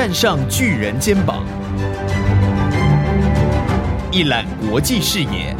[0.00, 1.44] 站上巨人肩膀，
[4.12, 5.56] 一览国际视野。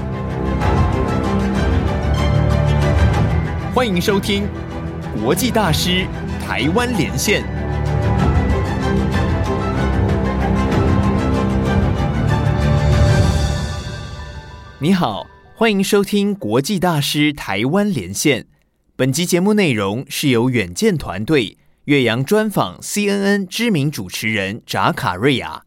[3.75, 4.45] 欢迎收听
[5.21, 6.07] 《国际大师
[6.41, 7.43] 台湾连线》。
[14.79, 15.27] 你好，
[15.57, 18.43] 欢迎收听《国际大师台湾连线》。
[18.95, 21.59] 本集节目内容是由远见团队
[21.89, 25.63] 岳阳专访 CNN 知名主持人扎卡瑞亚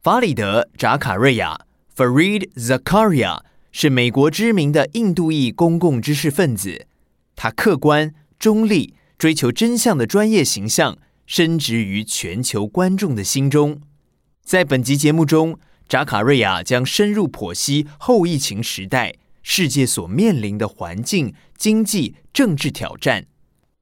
[0.00, 1.62] 法里德扎卡瑞亚
[1.92, 3.40] Farid Zakaria
[3.72, 6.86] 是美国知名的印度裔公共知识分子，
[7.34, 13.80] 他客观中立、追求真相的专业形象深植于全球观众的心中。
[14.44, 15.58] 在本集节目中。
[15.88, 23.26] 扎卡瑞亚将深入剖析后疫情时代世界所面临的环境、经济、政治挑战。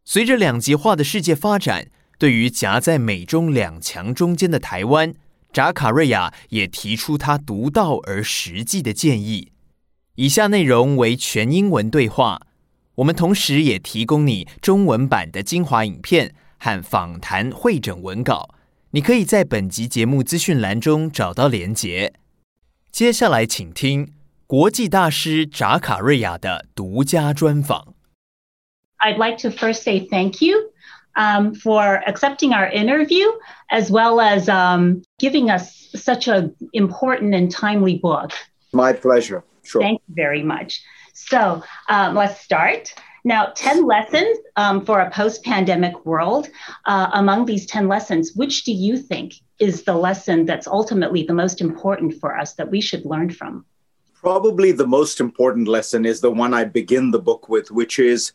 [0.05, 5.15] 随着两极化的世界发展，对于夹在美中两强中间的台湾，
[5.53, 9.53] 扎卡瑞亚也提出他独到而实际的建议。
[10.17, 12.43] 以下内容为全英文对话，
[12.97, 18.55] 我们同时也提供你中文版的精华影片和访谈会诊文稿。
[18.91, 22.13] 你可以在本集节目资讯栏中找到连结。
[22.93, 24.13] 接下来，请听
[24.47, 27.94] 国际大师扎卡瑞亚的独家专访。
[29.05, 30.71] I'd like to first say thank you
[31.15, 33.31] um, for accepting our interview,
[33.71, 38.33] as well as um, giving us such an important and timely book.
[38.73, 39.45] My pleasure.
[39.63, 39.83] Sure.
[39.83, 40.83] Thank you very much.
[41.13, 42.95] So um, let's start.
[43.25, 46.49] Now, 10 lessons um, for a post pandemic world.
[46.87, 51.35] Uh, among these 10 lessons, which do you think is the lesson that's ultimately the
[51.35, 53.67] most important for us that we should learn from?
[54.15, 58.33] Probably the most important lesson is the one I begin the book with, which is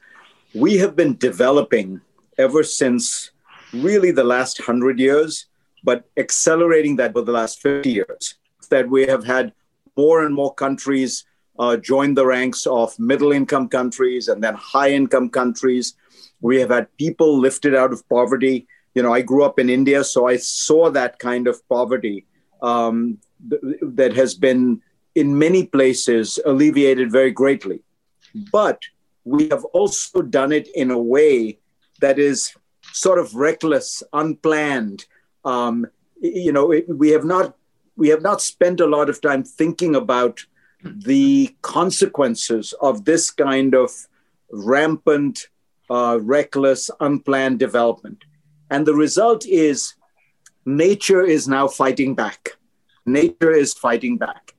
[0.54, 2.02] we have been developing
[2.38, 3.32] ever since
[3.74, 5.46] really the last 100 years,
[5.84, 8.36] but accelerating that for the last 50 years.
[8.70, 9.54] That we have had
[9.98, 11.26] more and more countries
[11.58, 15.96] uh, joined the ranks of middle income countries and then high income countries.
[16.42, 18.68] We have had people lifted out of poverty.
[18.96, 22.26] You know, I grew up in India, so I saw that kind of poverty
[22.62, 23.18] um,
[23.50, 24.82] th- that has been
[25.16, 27.82] in many places alleviated very greatly.
[28.52, 28.80] But
[29.30, 31.60] we have also done it in a way
[32.02, 32.54] that is
[32.92, 35.06] sort of reckless, unplanned.
[35.46, 35.88] Um,
[36.20, 37.56] you know, it, we have not
[37.96, 40.46] we have not spent a lot of time thinking about
[40.84, 43.92] the consequences of this kind of
[44.52, 45.50] rampant,
[45.90, 48.24] uh, reckless, unplanned development.
[48.72, 49.96] And the result is
[50.66, 52.52] nature is now fighting back.
[53.06, 54.56] Nature is fighting back.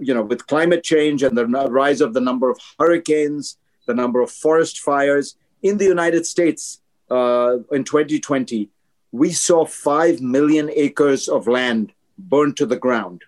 [0.00, 3.56] You know, with climate change and the rise of the number of hurricanes,
[3.86, 8.68] the number of forest fires in the United States uh, in 2020,
[9.12, 13.22] we saw 5 million acres of land burned to the ground.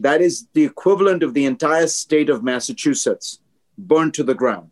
[0.00, 3.40] That is the equivalent of the entire state of Massachusetts
[3.76, 4.70] burned to the ground.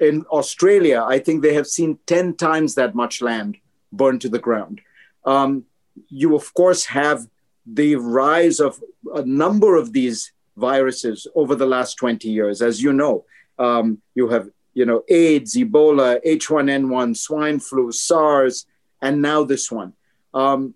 [0.00, 3.58] In Australia, I think they have seen 10 times that much land
[3.92, 4.80] burned to the ground.
[5.24, 5.64] Um,
[6.08, 7.28] you, of course, have
[7.66, 8.82] the rise of
[9.14, 12.62] a number of these viruses over the last 20 years.
[12.62, 13.24] As you know,
[13.58, 18.66] um, you have you know, AIDS, Ebola, H1N1, swine flu, SARS,
[19.00, 19.92] and now this one.
[20.32, 20.74] Um,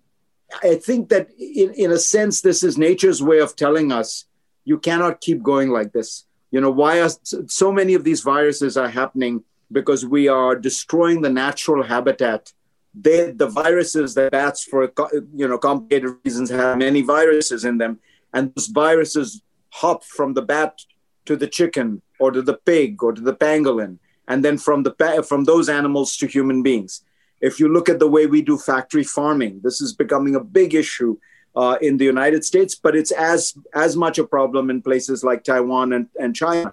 [0.63, 4.25] I think that in, in a sense, this is nature's way of telling us
[4.63, 6.25] you cannot keep going like this.
[6.51, 7.09] You know, why are
[7.47, 9.43] so many of these viruses are happening?
[9.71, 12.53] Because we are destroying the natural habitat.
[12.93, 14.91] They, the viruses that bats, for
[15.35, 17.99] you know complicated reasons, have many viruses in them,
[18.33, 20.79] and those viruses hop from the bat
[21.25, 23.97] to the chicken or to the pig or to the pangolin,
[24.27, 27.03] and then from the from those animals to human beings.
[27.39, 30.73] If you look at the way we do factory farming, this is becoming a big
[30.73, 31.17] issue
[31.57, 35.43] uh, in the United States, but it's as, as much a problem in places like
[35.43, 36.71] Taiwan and, and China.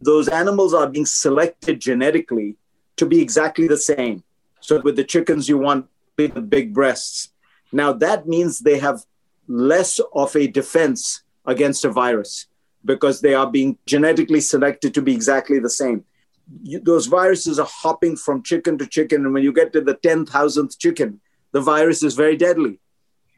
[0.00, 2.56] Those animals are being selected genetically
[2.96, 4.24] to be exactly the same.
[4.60, 5.86] So with the chickens, you want
[6.16, 7.30] big, big breasts.
[7.72, 9.04] Now that means they have
[9.48, 12.46] less of a defense against a virus
[12.86, 16.04] because they are being genetically selected to be exactly the same
[16.62, 19.24] you, those viruses are hopping from chicken to chicken.
[19.24, 21.20] And when you get to the 10,000th chicken,
[21.52, 22.80] the virus is very deadly.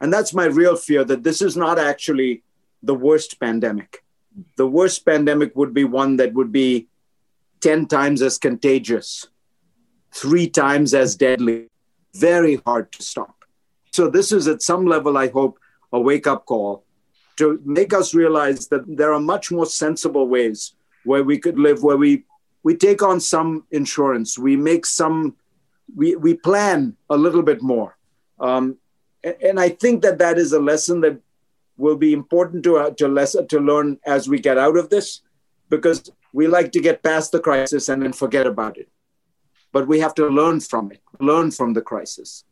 [0.01, 2.43] And that's my real fear that this is not actually
[2.83, 4.03] the worst pandemic.
[4.55, 6.87] The worst pandemic would be one that would be
[7.61, 9.27] 10 times as contagious,
[10.13, 11.67] three times as deadly,
[12.15, 13.43] very hard to stop.
[13.91, 15.59] So, this is at some level, I hope,
[15.91, 16.85] a wake up call
[17.39, 20.75] to make us realize that there are much more sensible ways
[21.09, 22.11] where we could live, where we
[22.61, 25.35] we take on some insurance, we make some,
[25.95, 27.97] we, we plan a little bit more.
[28.37, 28.77] Um,
[29.23, 31.17] and I think that that is a lesson that
[31.77, 35.21] will be important to uh, to lesson to learn as we get out of this,
[35.69, 38.89] because we like to get past the crisis and then forget about it,
[39.71, 42.43] but we have to learn from it, learn from the crisis.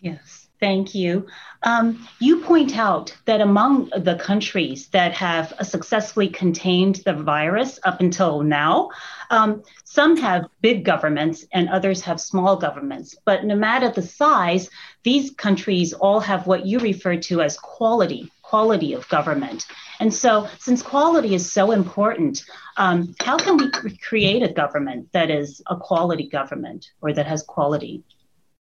[0.00, 0.39] Yes.
[0.60, 1.26] Thank you.
[1.62, 8.00] Um, you point out that among the countries that have successfully contained the virus up
[8.00, 8.90] until now,
[9.30, 13.16] um, some have big governments and others have small governments.
[13.24, 14.68] But no matter the size,
[15.02, 19.66] these countries all have what you refer to as quality, quality of government.
[19.98, 22.44] And so, since quality is so important,
[22.76, 27.42] um, how can we create a government that is a quality government or that has
[27.42, 28.02] quality?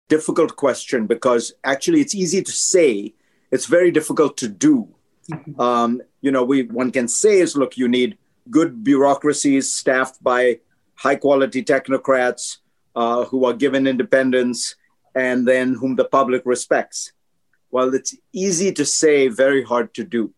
[0.08, 3.14] Difficult question because actually it's easy to say,
[3.50, 4.88] it's very difficult to do.
[5.30, 5.60] Mm-hmm.
[5.60, 8.18] Um, you know, we one can say is look, you need
[8.50, 10.60] good bureaucracies staffed by
[10.94, 12.58] high quality technocrats
[12.94, 14.76] uh, who are given independence
[15.14, 17.12] and then whom the public respects.
[17.70, 20.32] Well, it's easy to say, very hard to do.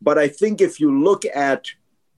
[0.00, 1.66] But I think if you look at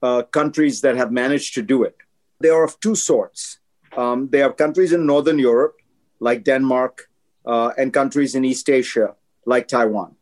[0.01, 1.95] uh, countries that have managed to do it,
[2.39, 3.59] they are of two sorts.
[3.95, 5.76] Um, they are countries in Northern Europe
[6.19, 7.09] like Denmark,
[7.45, 9.15] uh, and countries in East Asia
[9.45, 10.15] like Taiwan.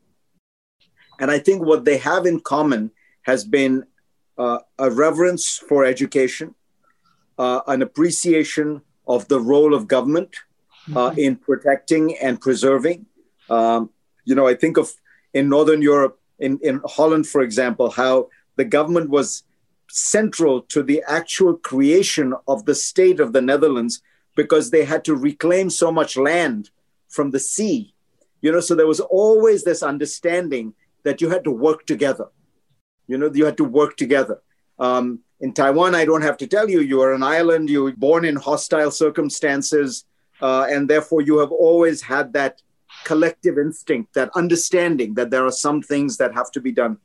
[1.20, 2.92] And I think what they have in common
[3.24, 3.86] has been
[4.38, 6.54] uh, a reverence for education,
[7.38, 10.36] uh, an appreciation of the role of government
[10.92, 11.20] uh, mm-hmm.
[11.20, 13.06] in protecting and preserving.
[13.50, 13.90] Um,
[14.26, 14.92] you know, I think of
[15.34, 19.44] in Northern Europe, in, in Holland, for example, how the government was
[19.90, 24.02] central to the actual creation of the state of the Netherlands
[24.36, 26.70] because they had to reclaim so much land
[27.08, 27.94] from the sea.
[28.42, 30.74] You know, so there was always this understanding
[31.04, 32.28] that you had to work together.
[33.08, 34.42] You know, you had to work together.
[34.78, 37.92] Um, in Taiwan, I don't have to tell you, you are an island, you were
[37.94, 40.06] born in hostile circumstances,
[40.42, 42.62] uh, and therefore you have always had that
[43.04, 46.98] collective instinct, that understanding that there are some things that have to be done.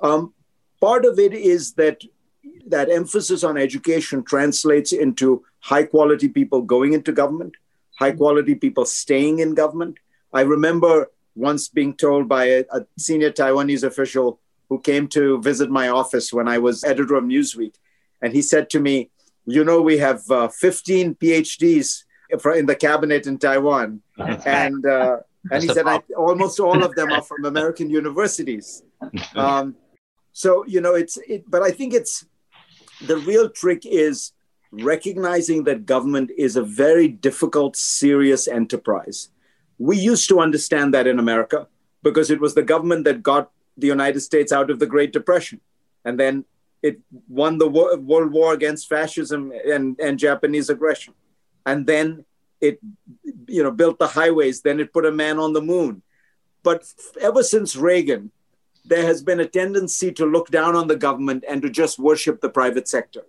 [0.00, 0.34] Um,
[0.80, 2.02] part of it is that
[2.66, 7.54] that emphasis on education translates into high quality people going into government,
[7.98, 9.98] high quality people staying in government.
[10.32, 15.70] I remember once being told by a, a, senior Taiwanese official who came to visit
[15.70, 17.74] my office when I was editor of Newsweek.
[18.20, 19.10] And he said to me,
[19.46, 22.04] You know, we have uh, 15 PhDs
[22.56, 24.02] in the cabinet in Taiwan.
[24.46, 25.18] and uh,
[25.50, 25.86] and he said,
[26.16, 28.82] almost all of them are from American universities.
[29.34, 29.74] Um,
[30.32, 32.24] so, you know, it's, it, but I think it's,
[33.06, 34.32] the real trick is
[34.70, 39.28] recognizing that government is a very difficult, serious enterprise.
[39.78, 41.68] We used to understand that in America
[42.02, 45.60] because it was the government that got the United States out of the Great Depression.
[46.04, 46.44] And then
[46.82, 51.14] it won the World War against fascism and, and Japanese aggression.
[51.64, 52.24] And then
[52.60, 52.80] it
[53.46, 56.02] you know, built the highways, then it put a man on the moon.
[56.62, 56.84] But
[57.20, 58.30] ever since Reagan,
[58.84, 62.40] there has been a tendency to look down on the government and to just worship
[62.40, 63.22] the private sector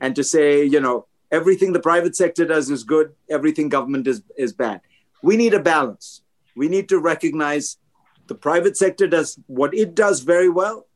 [0.00, 4.22] and to say, you know, everything the private sector does is good, everything government is,
[4.36, 4.80] is bad.
[5.22, 6.22] We need a balance.
[6.56, 7.76] We need to recognize
[8.26, 10.86] the private sector does what it does very well,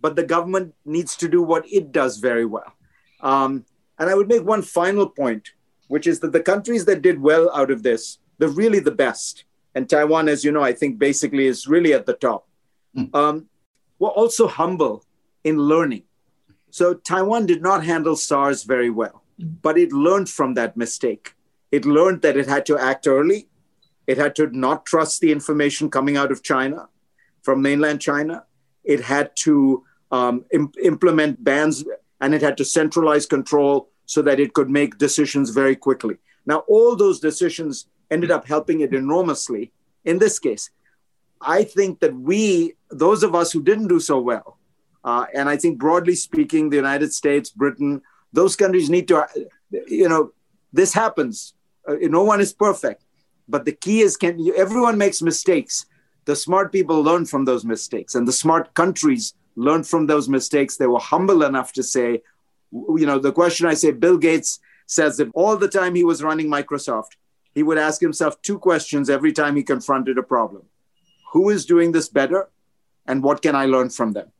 [0.00, 2.72] but the government needs to do what it does very well.
[3.20, 3.64] Um,
[3.98, 5.50] and I would make one final point,
[5.88, 9.44] which is that the countries that did well out of this, they're really the best.
[9.74, 12.46] And Taiwan, as you know, I think basically is really at the top.
[12.96, 13.14] Mm.
[13.14, 13.46] Um,
[13.98, 15.04] were also humble
[15.44, 16.04] in learning.
[16.70, 21.34] So Taiwan did not handle SARS very well, but it learned from that mistake.
[21.70, 23.48] It learned that it had to act early.
[24.06, 26.88] It had to not trust the information coming out of China,
[27.42, 28.44] from mainland China.
[28.84, 31.84] It had to um, Im- implement bans
[32.20, 36.16] and it had to centralize control so that it could make decisions very quickly.
[36.46, 39.72] Now, all those decisions ended up helping it enormously
[40.04, 40.70] in this case.
[41.40, 44.58] I think that we, those of us who didn't do so well,
[45.02, 49.26] uh, and I think broadly speaking, the United States, Britain, those countries need to,
[49.86, 50.32] you know,
[50.72, 51.54] this happens.
[51.88, 53.04] Uh, no one is perfect,
[53.48, 55.86] but the key is can you, everyone makes mistakes.
[56.26, 60.76] The smart people learn from those mistakes, and the smart countries learn from those mistakes.
[60.76, 62.22] They were humble enough to say,
[62.72, 66.22] you know, the question I say, Bill Gates says that all the time he was
[66.22, 67.16] running Microsoft,
[67.54, 70.64] he would ask himself two questions every time he confronted a problem
[71.32, 72.48] Who is doing this better?
[73.06, 74.30] And what can I learn from them?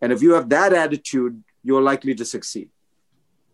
[0.00, 2.70] And if you have that attitude, you're likely to succeed.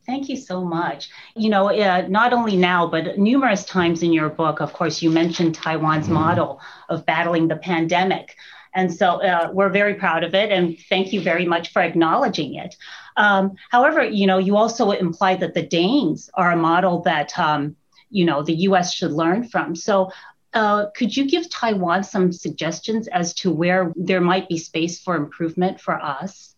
[0.06, 1.10] Thank you so much.
[1.34, 5.10] You know, uh, not only now, but numerous times in your book, of course, you
[5.10, 6.14] mentioned Taiwan's mm-hmm.
[6.14, 8.36] model of battling the pandemic.
[8.72, 10.52] And so uh, we're very proud of it.
[10.52, 12.76] And thank you very much for acknowledging it.
[13.16, 17.74] Um, however, you know, you also imply that the Danes are a model that, um,
[18.10, 19.74] you know, the US should learn from.
[19.74, 20.12] So
[20.56, 25.14] uh, could you give Taiwan some suggestions as to where there might be space for
[25.14, 26.54] improvement for us?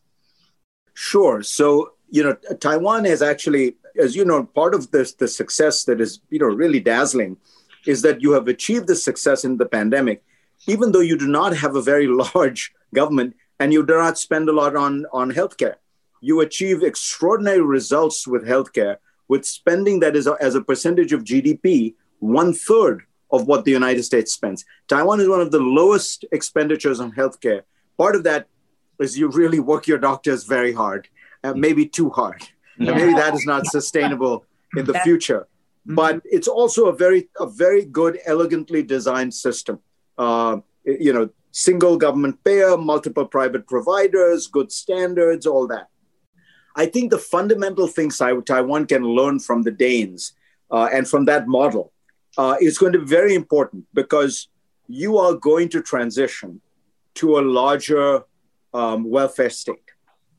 [0.94, 1.42] Sure.
[1.42, 6.00] So, you know, Taiwan is actually, as you know, part of this the success that
[6.00, 7.38] is, you know, really dazzling
[7.86, 10.22] is that you have achieved the success in the pandemic,
[10.68, 14.48] even though you do not have a very large government and you do not spend
[14.48, 15.74] a lot on, on healthcare.
[16.20, 21.94] You achieve extraordinary results with healthcare with spending that is as a percentage of GDP,
[22.20, 24.64] one third of what the United States spends.
[24.88, 27.62] Taiwan is one of the lowest expenditures on healthcare.
[27.96, 28.46] Part of that
[29.00, 31.08] is you really work your doctors very hard,
[31.44, 32.42] uh, maybe too hard.
[32.78, 32.90] Yeah.
[32.90, 34.44] And maybe that is not sustainable
[34.76, 35.46] in the future.
[35.86, 35.94] Mm-hmm.
[35.94, 39.80] But it's also a very, a very good, elegantly designed system.
[40.16, 45.88] Uh, you know, single government payer, multiple private providers, good standards, all that.
[46.76, 50.32] I think the fundamental things Taiwan can learn from the Danes
[50.70, 51.92] uh, and from that model
[52.36, 54.48] uh, is going to be very important because
[54.86, 56.60] you are going to transition
[57.14, 58.24] to a larger
[58.74, 59.90] um, welfare state.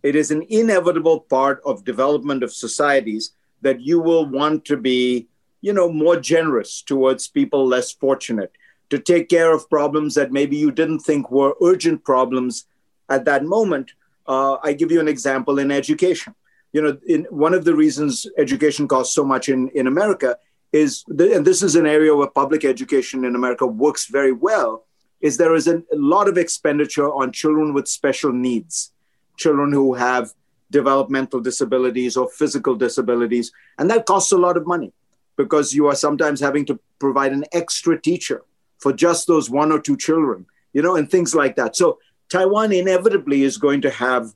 [0.02, 5.28] It is an inevitable part of development of societies that you will want to be,
[5.62, 8.52] you know, more generous towards people less fortunate,
[8.90, 12.66] to take care of problems that maybe you didn't think were urgent problems
[13.10, 13.92] at that moment,
[14.28, 16.36] uh, I give you an example in education.
[16.72, 20.38] You know, in one of the reasons education costs so much in, in America
[20.72, 24.86] is, and this is an area where public education in America works very well,
[25.22, 28.92] is there is a, a lot of expenditure on children with special needs,
[29.38, 30.32] children who have
[30.72, 33.52] developmental disabilities or physical disabilities.
[33.78, 34.94] And that costs a lot of money
[35.36, 38.44] because you are sometimes having to provide an extra teacher
[38.78, 41.76] for just those one or two children, you know, and things like that.
[41.76, 42.00] So
[42.30, 44.34] Taiwan inevitably is going to have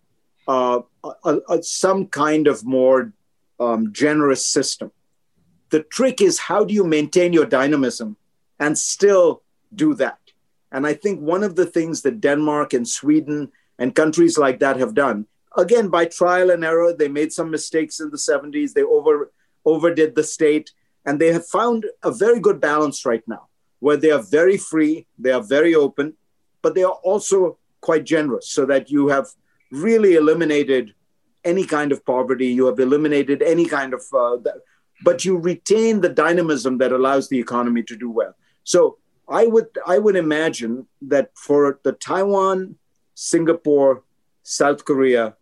[0.48, 0.82] uh,
[1.24, 3.14] a, a, some kind of more
[3.60, 4.92] um, generous system.
[5.74, 8.16] The trick is how do you maintain your dynamism
[8.60, 9.42] and still
[9.74, 10.20] do that?
[10.72, 14.78] And I think one of the things that Denmark and Sweden and countries like that
[14.78, 15.26] have done,
[15.58, 19.32] again, by trial and error, they made some mistakes in the 70s, they over,
[19.66, 20.70] overdid the state,
[21.08, 23.48] and they have found a very good balance right now
[23.80, 26.14] where they are very free, they are very open,
[26.62, 29.26] but they are also quite generous so that you have
[29.72, 30.94] really eliminated
[31.44, 34.38] any kind of poverty, you have eliminated any kind of, uh,
[35.04, 38.36] but you retain the dynamism that allows the economy to do well.
[38.64, 42.76] So I would I would imagine that for the Taiwan,
[43.16, 44.04] Singapore,
[44.44, 45.36] South Korea,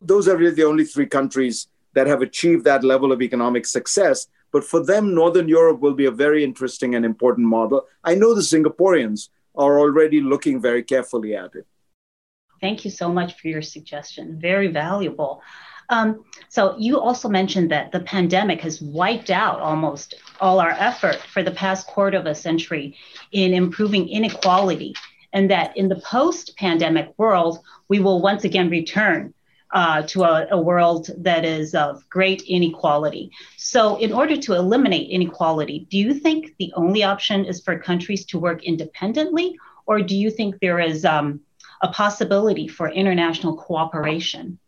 [0.00, 4.28] those are really the only three countries that have achieved that level of economic success.
[4.52, 7.82] But for them, Northern Europe will be a very interesting and important model.
[8.04, 11.66] I know the Singaporeans are already looking very carefully at it.
[12.60, 14.38] Thank you so much for your suggestion.
[14.40, 15.42] Very valuable.
[15.88, 21.16] Um, so you also mentioned that the pandemic has wiped out almost all our effort
[21.16, 22.96] for the past quarter of a century
[23.32, 24.94] in improving inequality,
[25.32, 29.32] and that in the post-pandemic world, we will once again return
[29.72, 33.30] uh, to a, a, world that is of great inequality.
[33.56, 38.24] So, in order to eliminate inequality, do you think the only option is for countries
[38.26, 41.40] to work independently, or do you think there is um,
[41.82, 44.58] a possibility for international cooperation?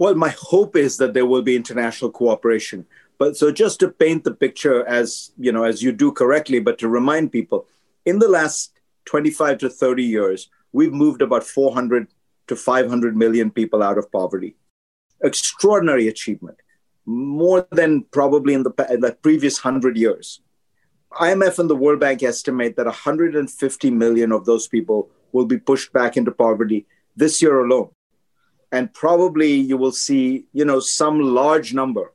[0.00, 2.86] Well, my hope is that there will be international cooperation.
[3.18, 6.78] But so just to paint the picture as, you know, as you do correctly, but
[6.78, 7.66] to remind people,
[8.06, 12.08] in the last 25 to 30 years, we've moved about 400
[12.46, 14.56] to 500 million people out of poverty.
[15.22, 16.56] Extraordinary achievement,
[17.04, 20.40] more than probably in the, in the previous 100 years.
[21.12, 25.92] IMF and the World Bank estimate that 150 million of those people will be pushed
[25.92, 27.90] back into poverty this year alone.
[28.72, 32.12] And probably you will see, you know, some large number,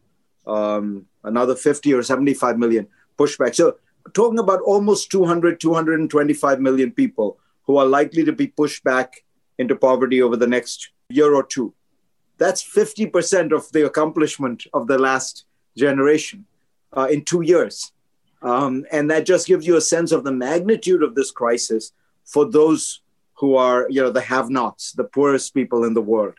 [0.48, 3.56] um, another 50 or 75 million pushback.
[3.56, 3.78] So
[4.14, 9.24] talking about almost 200, 225 million people who are likely to be pushed back
[9.58, 11.74] into poverty over the next year or two.
[12.38, 15.46] That's 50% of the accomplishment of the last
[15.78, 16.46] generation
[16.96, 17.92] uh, in two years.
[18.42, 21.94] Um, and that just gives you a sense of the magnitude of this crisis
[22.26, 23.02] for those
[23.36, 26.36] who are, you know, the have nots, the poorest people in the world.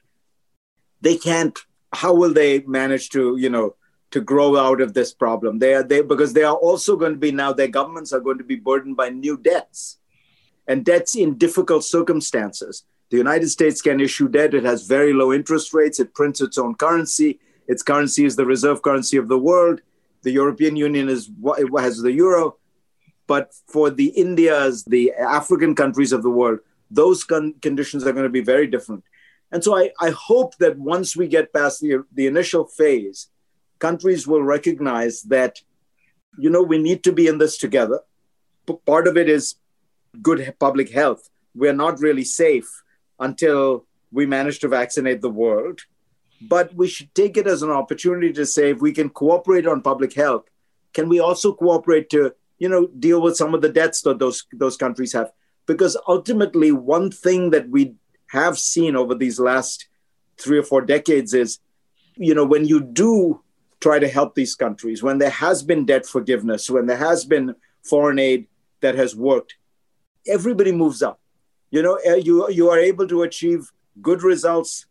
[1.00, 1.58] They can't,
[1.92, 3.76] how will they manage to, you know,
[4.12, 5.58] to grow out of this problem?
[5.58, 8.38] They are they because they are also going to be now, their governments are going
[8.38, 9.98] to be burdened by new debts
[10.66, 12.84] and debts in difficult circumstances.
[13.10, 14.54] The United States can issue debt.
[14.54, 16.00] It has very low interest rates.
[16.00, 17.38] It prints its own currency.
[17.68, 19.80] Its currency is the reserve currency of the world.
[20.22, 21.30] The European Union is
[21.78, 22.56] has the euro.
[23.26, 26.60] But for the Indias, the African countries of the world,
[26.90, 29.04] those con- conditions are going to be very different.
[29.52, 33.28] And so I, I hope that once we get past the, the initial phase,
[33.78, 35.60] countries will recognize that,
[36.38, 38.00] you know, we need to be in this together.
[38.84, 39.56] part of it is
[40.20, 41.28] good public health.
[41.54, 42.68] We're not really safe
[43.18, 45.80] until we manage to vaccinate the world.
[46.40, 49.80] But we should take it as an opportunity to say if we can cooperate on
[49.80, 50.44] public health,
[50.92, 54.46] can we also cooperate to you know deal with some of the debts that those
[54.52, 55.30] those countries have?
[55.66, 57.94] Because ultimately, one thing that we
[58.36, 59.88] have seen over these last
[60.38, 61.58] three or four decades is,
[62.16, 63.40] you know, when you do
[63.80, 67.54] try to help these countries, when there has been debt forgiveness, when there has been
[67.82, 68.46] foreign aid
[68.80, 69.56] that has worked,
[70.26, 71.18] everybody moves up.
[71.70, 74.86] You know, eh, you you are able to achieve good results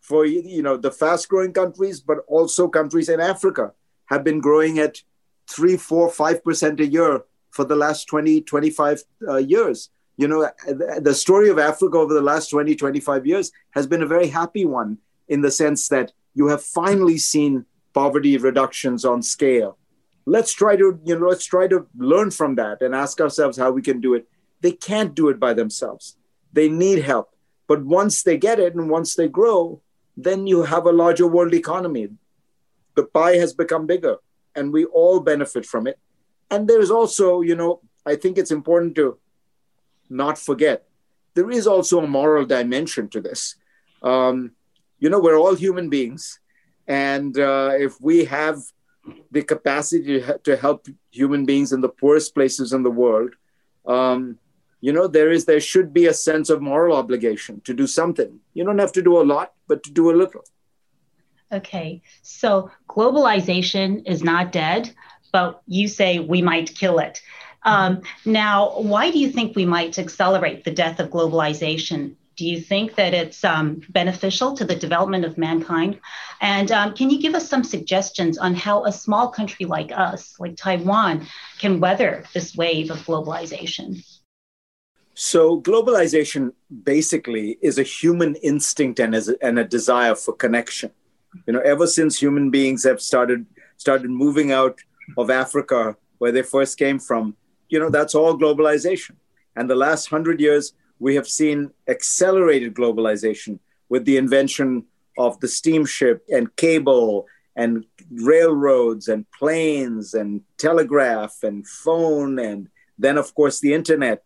[0.00, 3.72] for you know the fast growing countries, but also countries in Africa
[4.06, 5.02] have been growing at
[5.48, 9.90] three, four, five percent a year for the last 20, 25 uh, years.
[10.16, 14.06] You know, the story of Africa over the last 20, 25 years has been a
[14.06, 19.78] very happy one in the sense that you have finally seen poverty reductions on scale.
[20.24, 23.70] Let's try to, you know, let's try to learn from that and ask ourselves how
[23.70, 24.26] we can do it.
[24.60, 26.16] They can't do it by themselves.
[26.52, 27.30] They need help.
[27.66, 29.82] But once they get it and once they grow,
[30.16, 32.08] then you have a larger world economy.
[32.94, 34.16] The pie has become bigger
[34.54, 35.98] and we all benefit from it.
[36.50, 39.18] And there's also, you know, I think it's important to
[40.08, 40.86] not forget
[41.36, 43.56] there is also a moral dimension to this.
[44.02, 44.52] Um,
[44.98, 46.40] you know, we're all human beings.
[46.88, 48.58] And uh, if we have
[49.30, 53.34] the capacity to help human beings in the poorest places in the world,
[53.86, 54.38] um,
[54.80, 58.38] you know there is there should be a sense of moral obligation to do something
[58.52, 60.44] you don't have to do a lot but to do a little
[61.50, 64.94] okay so globalization is not dead
[65.32, 67.22] but you say we might kill it
[67.66, 72.60] um, now why do you think we might accelerate the death of globalization do you
[72.60, 75.98] think that it's um, beneficial to the development of mankind?
[76.40, 80.38] And um, can you give us some suggestions on how a small country like us,
[80.38, 81.26] like Taiwan,
[81.58, 84.04] can weather this wave of globalization?
[85.14, 86.52] So, globalization
[86.84, 90.90] basically is a human instinct and, a, and a desire for connection.
[91.46, 93.46] You know, ever since human beings have started
[93.78, 94.78] started moving out
[95.16, 97.34] of Africa, where they first came from,
[97.68, 99.16] you know, that's all globalization.
[99.54, 104.84] And the last hundred years, we have seen accelerated globalization with the invention
[105.18, 113.16] of the steamship and cable and railroads and planes and telegraph and phone and then
[113.16, 114.22] of course the internet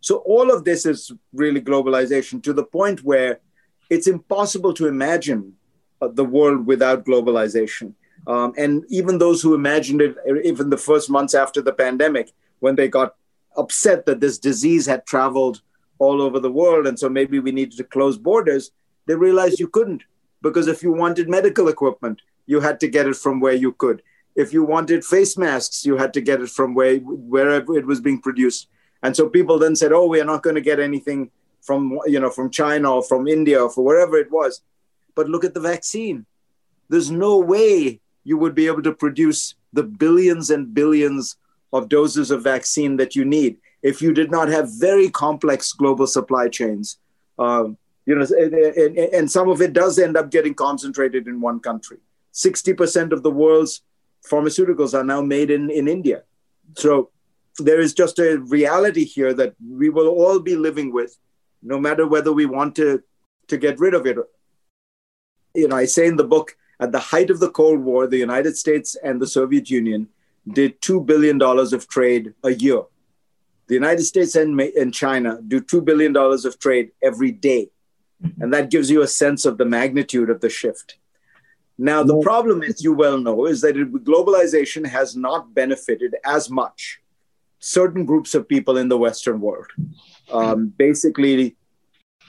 [0.00, 3.40] so all of this is really globalization to the point where
[3.90, 5.54] it's impossible to imagine
[6.00, 7.94] uh, the world without globalization.
[8.26, 12.76] Um, and even those who imagined it, even the first months after the pandemic, when
[12.76, 13.14] they got
[13.56, 15.62] upset that this disease had traveled
[15.98, 18.70] all over the world, and so maybe we needed to close borders,
[19.06, 20.02] they realized you couldn't.
[20.42, 24.02] Because if you wanted medical equipment, you had to get it from where you could.
[24.34, 28.00] If you wanted face masks, you had to get it from where, wherever it was
[28.00, 28.68] being produced.
[29.02, 31.30] And so people then said, "Oh, we are not going to get anything
[31.62, 34.62] from you know from China or from India or for wherever it was."
[35.14, 36.26] But look at the vaccine.
[36.88, 41.36] There's no way you would be able to produce the billions and billions
[41.76, 46.06] of doses of vaccine that you need if you did not have very complex global
[46.06, 46.98] supply chains.
[47.38, 51.60] Um, you know, and, and some of it does end up getting concentrated in one
[51.60, 51.98] country.
[52.32, 53.82] 60% of the world's
[54.28, 56.22] pharmaceuticals are now made in, in India.
[56.76, 57.10] So
[57.58, 61.16] there is just a reality here that we will all be living with,
[61.62, 63.02] no matter whether we want to,
[63.48, 64.16] to get rid of it.
[65.54, 68.18] You know, I say in the book, at the height of the Cold War, the
[68.18, 70.08] United States and the Soviet Union
[70.52, 72.82] did $2 billion of trade a year.
[73.68, 77.70] The United States and, and China do $2 billion of trade every day.
[78.40, 80.98] And that gives you a sense of the magnitude of the shift.
[81.78, 87.00] Now, the problem, as you well know, is that globalization has not benefited as much
[87.58, 89.66] certain groups of people in the Western world,
[90.32, 91.56] um, basically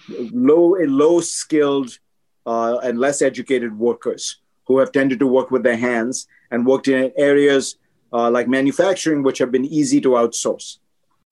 [0.09, 1.97] low low skilled
[2.45, 6.87] uh, and less educated workers who have tended to work with their hands and worked
[6.87, 7.77] in areas
[8.13, 10.77] uh, like manufacturing, which have been easy to outsource.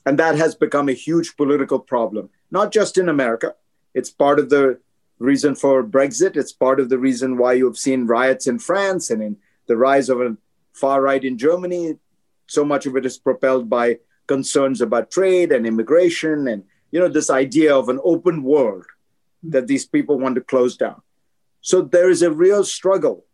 [0.05, 3.55] And that has become a huge political problem, not just in America.
[3.93, 4.79] It's part of the
[5.19, 6.35] reason for Brexit.
[6.35, 10.09] It's part of the reason why you've seen riots in France and in the rise
[10.09, 10.37] of a
[10.73, 11.95] far right in Germany
[12.47, 17.07] so much of it is propelled by concerns about trade and immigration and you know
[17.07, 18.85] this idea of an open world
[19.43, 21.01] that these people want to close down
[21.61, 23.25] so there is a real struggle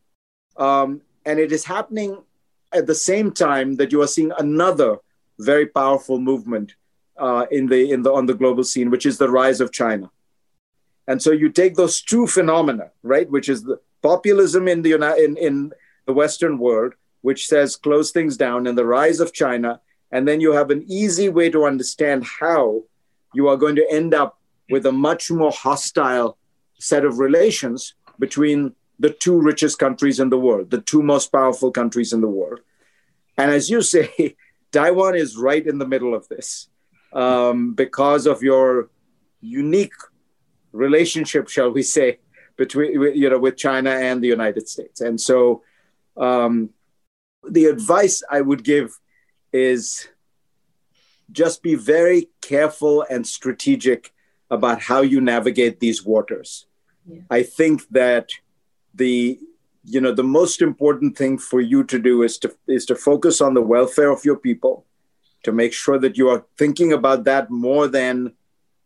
[0.58, 2.18] um, and it is happening
[2.74, 4.98] at the same time that you are seeing another
[5.40, 6.76] very powerful movement
[7.18, 10.10] uh, in the in the on the global scene which is the rise of china.
[11.08, 14.94] And so you take those two phenomena right which is the populism in the
[15.26, 15.72] in, in
[16.06, 19.80] the western world which says close things down, and the rise of China
[20.12, 22.84] And then you have an easy way to understand how
[23.34, 24.38] you are going to end up
[24.70, 26.38] with a much more hostile
[26.80, 31.72] set of relations between the two richest countries in the world, the two most powerful
[31.72, 32.60] countries in the world.
[33.36, 34.36] And as you say,
[34.72, 36.70] Taiwan is right in the middle of this
[37.12, 38.90] um, because of your
[39.42, 40.00] unique
[40.72, 42.20] relationship, shall we say,
[42.58, 45.02] between you know with China and the United States.
[45.02, 45.64] And so,
[46.16, 46.70] um,
[47.50, 49.00] the advice I would give
[49.52, 50.08] is
[51.32, 54.14] just be very careful and strategic
[54.52, 56.68] about how you navigate these waters.
[57.08, 57.22] Yeah.
[57.32, 58.30] I think that
[58.96, 59.40] the
[59.84, 63.42] you know the most important thing for you to do is to is to focus
[63.42, 64.86] on the welfare of your people
[65.44, 68.34] to make sure that you are thinking about that more than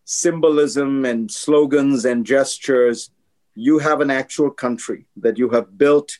[0.06, 3.10] symbolism and slogans and gestures.
[3.56, 6.20] You have an actual country that you have built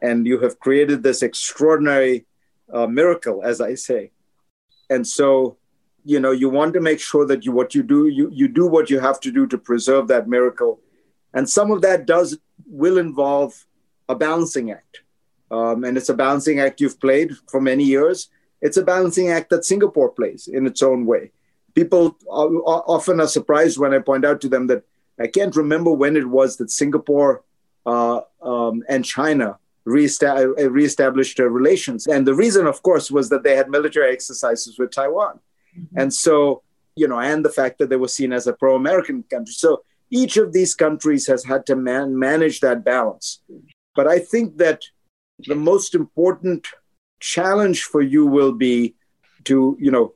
[0.00, 2.26] and you have created this extraordinary
[2.72, 4.10] uh, miracle as i say.
[4.90, 5.56] And so
[6.04, 8.66] you know you want to make sure that you what you do you you do
[8.66, 10.80] what you have to do to preserve that miracle
[11.34, 13.66] and some of that does will involve
[14.08, 15.00] a balancing act.
[15.50, 18.28] Um, and it's a balancing act you've played for many years.
[18.62, 21.32] It's a balancing act that singapore plays in its own way.
[21.74, 24.84] People often are surprised when i point out to them that
[25.20, 27.42] i can't remember when it was that singapore
[27.84, 32.06] uh, um, and china reestablished their relations.
[32.06, 35.40] And the reason of course was that they had military exercises with taiwan.
[35.78, 35.98] Mm-hmm.
[35.98, 36.62] And so,
[36.96, 39.52] you know, and the fact that they were seen as a pro American country.
[39.52, 43.40] So each of these countries has had to man- manage that balance.
[43.94, 44.82] But I think that
[45.38, 46.66] the most important
[47.20, 48.94] challenge for you will be
[49.44, 50.14] to, you know,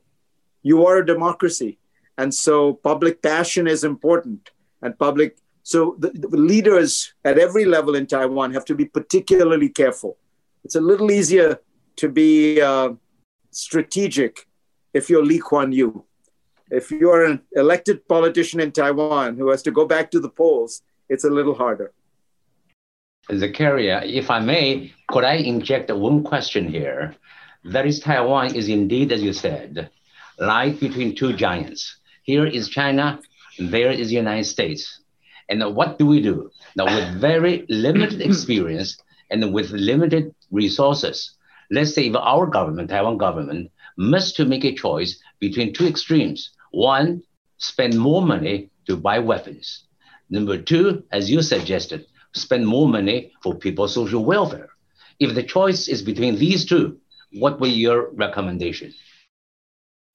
[0.62, 1.78] you are a democracy.
[2.16, 4.50] And so public passion is important
[4.82, 5.38] and public.
[5.62, 10.16] So the, the leaders at every level in Taiwan have to be particularly careful.
[10.64, 11.60] It's a little easier
[11.96, 12.90] to be uh,
[13.50, 14.46] strategic
[14.92, 16.04] if you're Lee Kuan Yew.
[16.70, 20.82] If you're an elected politician in Taiwan who has to go back to the polls,
[21.08, 21.92] it's a little harder.
[23.30, 27.14] Zakaria, if I may, could I inject one question here?
[27.64, 29.90] That is, Taiwan is indeed, as you said,
[30.38, 31.96] life between two giants.
[32.22, 33.20] Here is China,
[33.58, 35.00] there is the United States.
[35.48, 36.50] And what do we do?
[36.76, 38.98] Now, with very limited experience
[39.30, 41.34] and with limited resources,
[41.70, 46.50] let's say if our government, Taiwan government, must to make a choice between two extremes.
[46.70, 47.22] One,
[47.58, 49.84] spend more money to buy weapons.
[50.30, 54.68] Number two, as you suggested, spend more money for people's social welfare.
[55.18, 56.98] If the choice is between these two,
[57.32, 58.94] what will your recommendation?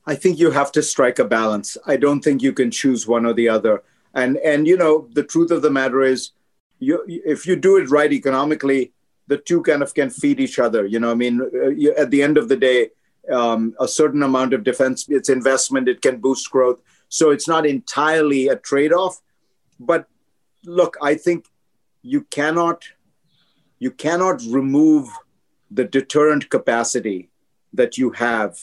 [0.06, 1.78] I think you have to strike a balance.
[1.86, 3.84] I don't think you can choose one or the other.
[4.14, 6.32] And and you know the truth of the matter is,
[6.80, 8.92] you if you do it right economically,
[9.28, 10.86] the two kind of can feed each other.
[10.86, 12.90] You know, I mean, uh, at the end of the day,
[13.32, 16.80] um, a certain amount of defense, it's investment, it can boost growth.
[17.10, 19.22] So it's not entirely a trade off.
[19.80, 20.08] But
[20.66, 21.46] look, I think
[22.02, 22.84] you cannot
[23.80, 25.10] you cannot remove
[25.70, 27.30] the deterrent capacity
[27.74, 28.58] that you have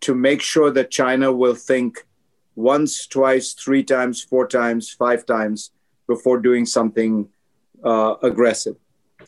[0.00, 2.06] to make sure that China will think
[2.54, 5.70] once, twice, three times, four times, five times
[6.06, 7.28] before doing something
[7.82, 8.76] uh, aggressive.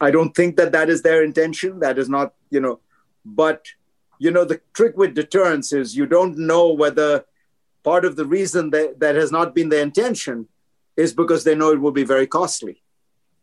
[0.01, 1.81] I don't think that that is their intention.
[1.81, 2.81] That is not, you know,
[3.25, 3.67] but
[4.19, 7.25] you know, the trick with deterrence is you don't know whether
[7.83, 10.49] part of the reason that that has not been their intention
[10.97, 12.83] is because they know it will be very costly.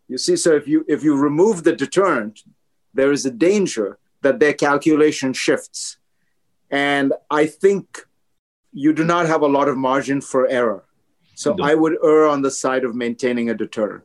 [0.07, 2.43] You see, so if you if you remove the deterrent,
[2.93, 5.97] there is a danger that their calculation shifts.
[6.69, 8.05] And I think
[8.71, 10.85] you do not have a lot of margin for error.
[11.35, 14.03] So I would err on the side of maintaining a deterrent.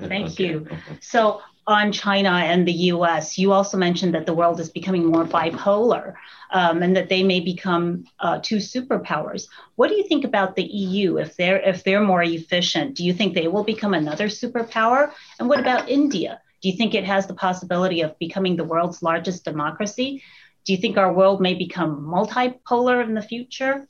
[0.00, 0.66] Thank you.
[1.00, 5.26] So on China and the US, you also mentioned that the world is becoming more
[5.26, 6.14] bipolar
[6.50, 9.46] um, and that they may become uh, two superpowers.
[9.76, 12.96] What do you think about the EU if they're if they're more efficient?
[12.96, 15.12] Do you think they will become another superpower?
[15.38, 16.40] And what about India?
[16.62, 20.22] Do you think it has the possibility of becoming the world's largest democracy?
[20.64, 23.86] Do you think our world may become multipolar in the future?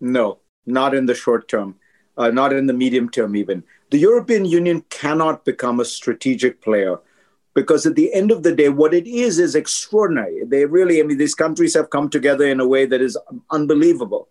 [0.00, 1.76] No, not in the short term,
[2.16, 6.98] uh, not in the medium term, even the European Union cannot become a strategic player
[7.54, 10.44] because at the end of the day, what it is is extraordinary.
[10.44, 13.16] They really, I mean, these countries have come together in a way that is
[13.50, 14.28] unbelievable.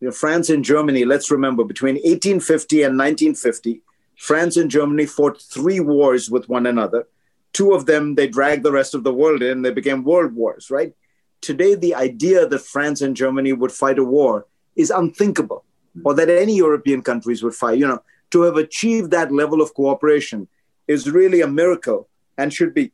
[0.00, 3.82] You know, France and Germany, let's remember, between 1850 and 1950,
[4.16, 7.08] France and Germany fought three wars with one another.
[7.52, 10.70] Two of them, they dragged the rest of the world in, they became world wars,
[10.70, 10.92] right?
[11.40, 15.64] Today, the idea that France and Germany would fight a war is unthinkable,
[16.04, 17.78] or that any European countries would fight.
[17.78, 20.48] You know, to have achieved that level of cooperation
[20.86, 22.92] is really a miracle and should be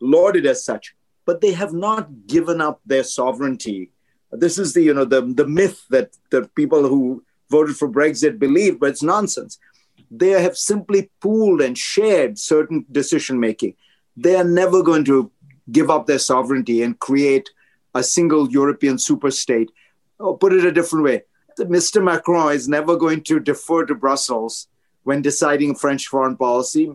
[0.00, 0.94] lauded as such.
[1.24, 3.90] but they have not given up their sovereignty.
[4.32, 8.38] This is the you know the the myth that the people who voted for Brexit
[8.38, 9.58] believe, but it's nonsense.
[10.10, 13.74] They have simply pooled and shared certain decision making.
[14.16, 15.30] They are never going to
[15.70, 17.50] give up their sovereignty and create
[17.94, 19.68] a single European superstate.
[20.18, 21.22] Or put it a different way,
[21.58, 22.02] Mr.
[22.02, 24.68] Macron is never going to defer to Brussels
[25.04, 26.92] when deciding French foreign policy.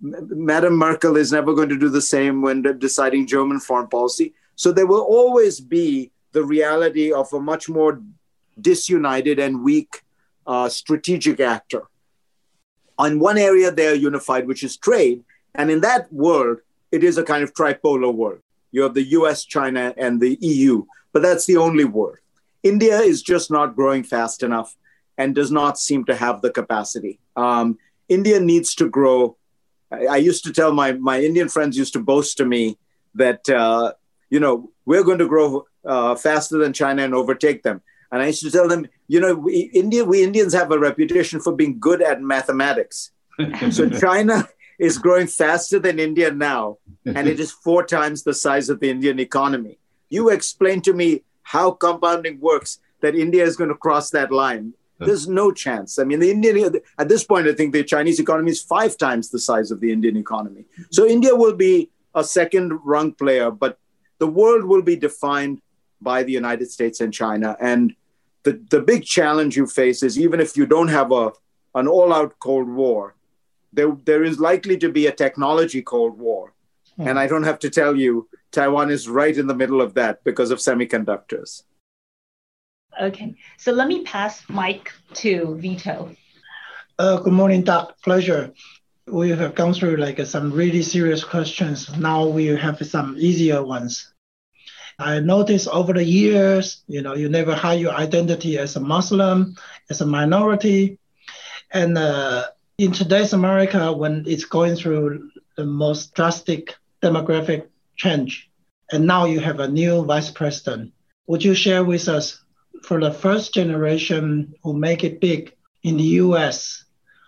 [0.00, 4.32] Madame Merkel is never going to do the same when deciding German foreign policy.
[4.56, 8.00] So there will always be the reality of a much more
[8.60, 10.02] disunited and weak
[10.46, 11.82] uh, strategic actor.
[12.98, 15.24] On one area, they are unified, which is trade.
[15.54, 16.58] And in that world,
[16.92, 18.40] it is a kind of tripolar world.
[18.72, 22.18] You have the US, China, and the EU, but that's the only world.
[22.62, 24.76] India is just not growing fast enough
[25.20, 27.14] and does not seem to have the capacity.
[27.36, 27.78] Um,
[28.08, 29.36] India needs to grow
[29.90, 32.78] I, I used to tell my my Indian friends used to boast to me
[33.14, 33.92] that uh,
[34.28, 37.82] you know we're going to grow uh, faster than China and overtake them.
[38.12, 41.38] And I used to tell them, you know, we, India, we Indians have a reputation
[41.40, 43.12] for being good at mathematics.
[43.70, 44.48] so China
[44.80, 48.90] is growing faster than India now, and it is four times the size of the
[48.90, 49.78] Indian economy.
[50.08, 54.74] You explain to me how compounding works that India is going to cross that line.
[55.06, 55.98] There's no chance.
[55.98, 59.30] I mean, the Indian at this point, I think the Chinese economy is five times
[59.30, 60.64] the size of the Indian economy.
[60.90, 63.78] So India will be a second rung player, but
[64.18, 65.60] the world will be defined
[66.00, 67.56] by the United States and China.
[67.60, 67.94] And
[68.42, 71.32] the, the big challenge you face is even if you don't have a
[71.74, 73.14] an all-out Cold War,
[73.72, 76.52] there, there is likely to be a technology Cold War.
[76.96, 77.08] Hmm.
[77.08, 80.24] And I don't have to tell you, Taiwan is right in the middle of that
[80.24, 81.62] because of semiconductors.
[82.98, 86.14] Okay, so let me pass mic to Vito.
[86.98, 87.96] Uh, good morning, Doc.
[88.02, 88.52] Pleasure.
[89.06, 91.96] We have gone through like some really serious questions.
[91.96, 94.12] Now we have some easier ones.
[94.98, 99.56] I noticed over the years, you know, you never hide your identity as a Muslim,
[99.88, 100.98] as a minority.
[101.70, 108.50] And uh, in today's America, when it's going through the most drastic demographic change,
[108.92, 110.92] and now you have a new vice president,
[111.26, 112.42] would you share with us
[112.82, 116.84] for the first generation who make it big in the US,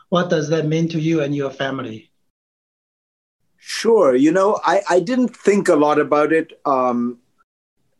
[0.08, 2.10] what does that mean to you and your family?
[3.56, 4.14] Sure.
[4.14, 6.60] You know, I, I didn't think a lot about it.
[6.66, 7.18] Um,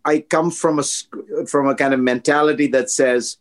[0.05, 0.83] I come from a
[1.47, 3.39] from a kind of mentality that says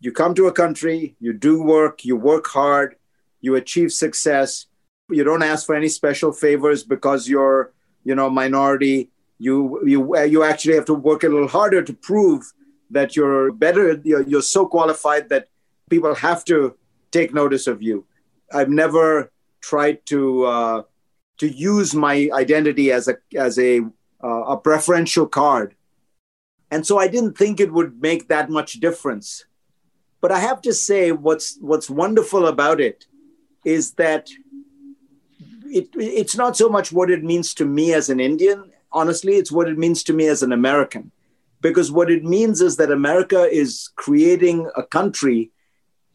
[0.00, 2.96] you come to a country, you do work, you work hard,
[3.42, 4.66] you achieve success.
[5.10, 7.72] You don't ask for any special favors because you're,
[8.04, 9.10] you know, minority.
[9.38, 12.50] You you you actually have to work a little harder to prove
[12.90, 15.48] that you're better, you're, you're so qualified that
[15.88, 16.76] people have to
[17.10, 18.06] take notice of you.
[18.52, 20.82] I've never tried to uh,
[21.38, 23.80] to use my identity as a as a
[24.22, 25.74] uh, a preferential card,
[26.70, 29.44] and so I didn't think it would make that much difference.
[30.20, 33.06] But I have to say, what's what's wonderful about it
[33.64, 34.30] is that
[35.64, 38.72] it, it's not so much what it means to me as an Indian.
[38.92, 41.12] Honestly, it's what it means to me as an American
[41.60, 45.50] because what it means is that America is creating a country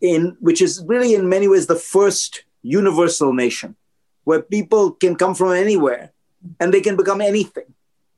[0.02, 3.76] in which is really in many ways the first universal nation
[4.24, 6.12] where people can come from anywhere
[6.60, 7.66] and they can become anything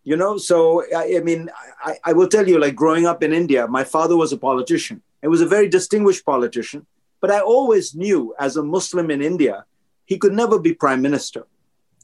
[0.08, 0.38] you know?
[0.38, 1.50] So i, I mean
[1.84, 5.02] I, I, will tell you like growing up in india my father was a politician.
[5.22, 6.86] He was a very distinguished politician
[7.22, 9.66] but i always knew as a muslim in india
[10.06, 11.46] he could never be prime minister.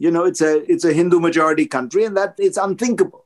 [0.03, 3.22] You know it's a it's a hindu majority country and that it's unthinkable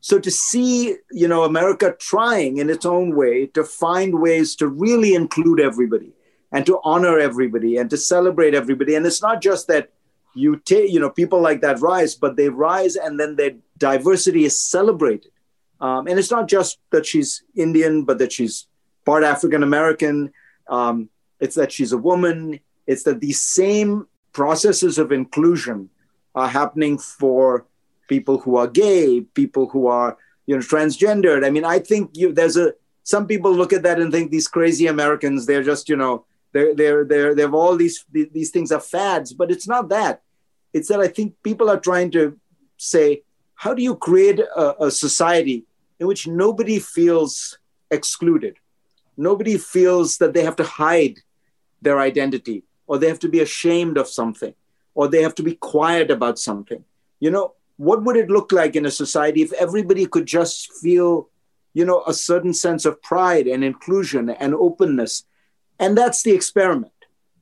[0.00, 4.66] so to see, you know, America trying in its own way to find ways to
[4.66, 6.12] really include everybody
[6.52, 8.94] and to honor everybody and to celebrate everybody.
[8.94, 9.90] And it's not just that
[10.34, 14.44] you take, you know, people like that rise, but they rise and then their diversity
[14.44, 15.32] is celebrated.
[15.80, 18.66] Um, and it's not just that she's Indian, but that she's
[19.04, 20.32] part African American.
[20.68, 21.10] Um,
[21.40, 22.60] it's that she's a woman.
[22.86, 25.90] It's that these same processes of inclusion
[26.34, 27.66] are happening for
[28.10, 31.46] people who are gay, people who are you know transgendered.
[31.46, 32.74] I mean, I think you, there's a
[33.14, 36.74] some people look at that and think these crazy Americans, they're just you know they're
[36.74, 40.22] they're they're they've all these these things are fads, but it's not that.
[40.74, 42.38] It's that I think people are trying to
[42.76, 43.22] say,
[43.54, 45.64] how do you create a, a society
[45.98, 47.58] in which nobody feels
[47.90, 48.56] excluded,
[49.16, 51.16] nobody feels that they have to hide
[51.82, 54.54] their identity or they have to be ashamed of something
[54.94, 56.84] or they have to be quiet about something.
[57.20, 57.54] You know,
[57.88, 61.28] what would it look like in a society if everybody could just feel
[61.72, 65.24] you know a certain sense of pride and inclusion and openness
[65.78, 66.92] and that's the experiment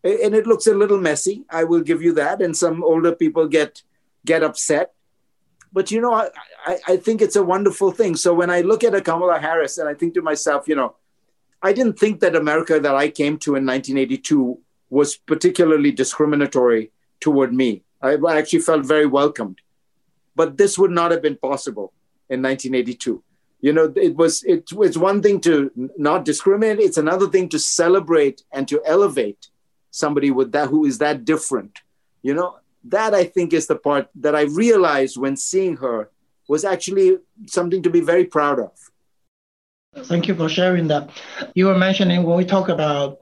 [0.05, 3.49] and it looks a little messy i will give you that and some older people
[3.49, 3.83] get
[4.25, 4.95] get upset
[5.73, 6.29] but you know, I,
[6.67, 8.17] I, I think it's a wonderful thing.
[8.17, 10.97] So when I look at a Kamala Harris and I think to myself, you know,
[11.63, 14.59] I didn't think that America that I came to in 1982
[14.91, 17.83] was particularly discriminatory toward me.
[18.01, 19.61] I actually felt very welcomed.
[20.39, 21.93] But this would not have been possible
[22.31, 23.25] in 1982.
[23.61, 27.59] You know, it was it, it's one thing to not discriminate, it's another thing to
[27.59, 29.49] celebrate and to elevate
[29.91, 31.81] somebody with that who is that different.
[32.23, 36.09] You know, that I think is the part that I realized when seeing her
[36.49, 38.73] was actually something to be very proud of.
[40.07, 41.11] Thank you for sharing that.
[41.57, 43.19] You were mentioning when we talk about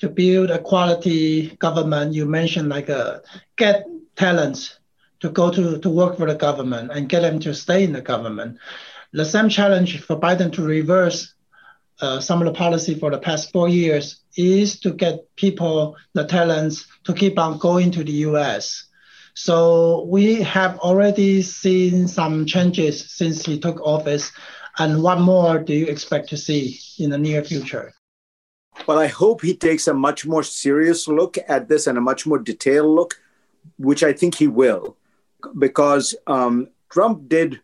[0.00, 3.22] to build a quality government, you mentioned like a
[3.56, 4.80] get talents
[5.22, 8.02] to go to, to work for the government and get them to stay in the
[8.02, 8.58] government.
[9.12, 11.34] The same challenge for Biden to reverse
[12.00, 16.26] uh, some of the policy for the past four years is to get people, the
[16.26, 18.88] talents, to keep on going to the US.
[19.34, 24.32] So we have already seen some changes since he took office.
[24.78, 27.92] And what more do you expect to see in the near future?
[28.88, 32.26] Well, I hope he takes a much more serious look at this and a much
[32.26, 33.20] more detailed look,
[33.78, 34.96] which I think he will,
[35.58, 37.60] because um, Trump did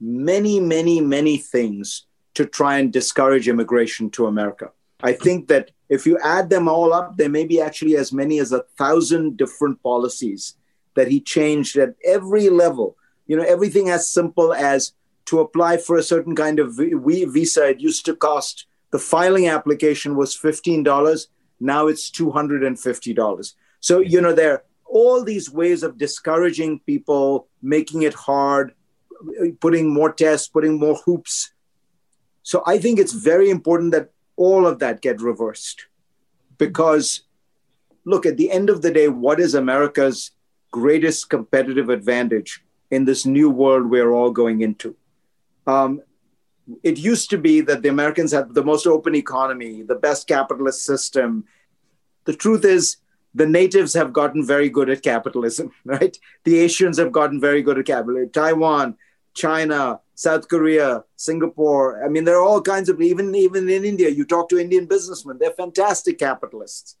[0.00, 4.70] many, many, many things to try and discourage immigration to America.
[5.02, 8.38] I think that if you add them all up, there may be actually as many
[8.38, 10.54] as a thousand different policies
[10.94, 12.96] that he changed at every level.
[13.26, 14.92] You know, everything as simple as
[15.26, 20.16] to apply for a certain kind of visa, it used to cost the filing application
[20.16, 21.26] was $15.
[21.60, 23.54] Now it's $250.
[23.80, 28.74] So, you know, there all these ways of discouraging people, making it hard,
[29.60, 31.52] putting more tests, putting more hoops.
[32.42, 35.86] So I think it's very important that all of that get reversed.
[36.58, 37.22] Because,
[38.04, 40.32] look, at the end of the day, what is America's
[40.70, 44.96] greatest competitive advantage in this new world we're all going into?
[45.66, 46.02] Um,
[46.82, 50.84] it used to be that the Americans had the most open economy, the best capitalist
[50.84, 51.44] system.
[52.24, 52.96] The truth is,
[53.34, 56.16] the natives have gotten very good at capitalism, right?
[56.44, 58.30] The Asians have gotten very good at capitalism.
[58.30, 58.96] Taiwan,
[59.34, 62.04] China, South Korea, Singapore.
[62.04, 64.08] I mean, there are all kinds of even even in India.
[64.08, 66.96] You talk to Indian businessmen; they're fantastic capitalists.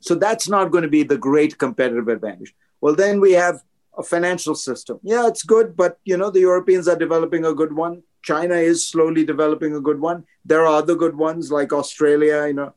[0.00, 2.54] So that's not going to be the great competitive advantage.
[2.80, 3.62] Well, then we have
[3.96, 4.98] a financial system.
[5.02, 8.02] Yeah, it's good, but you know the Europeans are developing a good one.
[8.22, 10.24] China is slowly developing a good one.
[10.44, 12.74] There are other good ones like Australia, you know.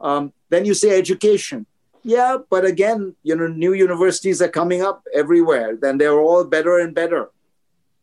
[0.00, 1.66] Um, then you say education.
[2.08, 5.76] Yeah, but again, you know, new universities are coming up everywhere.
[5.76, 7.28] Then they're all better and better.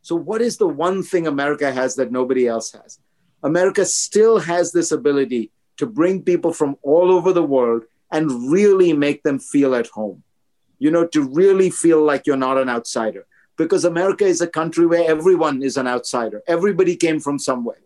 [0.02, 3.00] So, what is the one thing America has that nobody else has?
[3.42, 8.92] America still has this ability to bring people from all over the world and really
[8.92, 10.22] make them feel at home.
[10.78, 14.86] You know, to really feel like you're not an outsider because America is a country
[14.86, 16.44] where everyone is an outsider.
[16.46, 17.82] Everybody came from somewhere.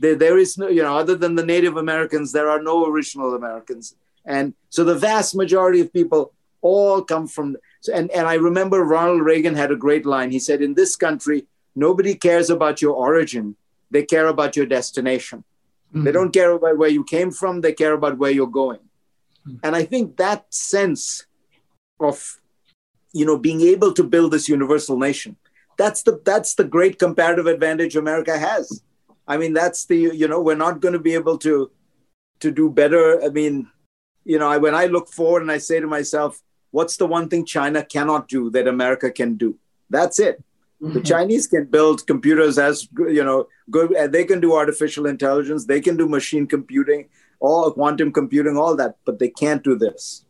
[0.00, 3.34] There, there is no, you know, other than the Native Americans, there are no original
[3.34, 3.94] Americans.
[4.24, 7.56] And so the vast majority of people all come from,
[7.92, 10.30] and, and I remember Ronald Reagan had a great line.
[10.30, 13.56] He said, In this country, nobody cares about your origin,
[13.90, 15.44] they care about your destination.
[15.88, 16.04] Mm-hmm.
[16.04, 18.80] They don't care about where you came from, they care about where you're going.
[19.46, 19.56] Mm-hmm.
[19.64, 21.26] And I think that sense
[21.98, 22.40] of
[23.12, 25.36] you know, being able to build this universal nation.
[25.76, 28.82] That's the that's the great comparative advantage America has.
[29.26, 31.70] I mean, that's the you know, we're not going to be able to
[32.40, 33.22] to do better.
[33.22, 33.68] I mean,
[34.24, 37.28] you know, I, when I look forward and I say to myself, what's the one
[37.28, 39.58] thing China cannot do that America can do?
[39.88, 40.42] That's it.
[40.82, 40.94] Mm-hmm.
[40.94, 43.94] The Chinese can build computers as you know, good.
[44.12, 45.66] They can do artificial intelligence.
[45.66, 50.24] They can do machine computing, all quantum computing, all that, but they can't do this.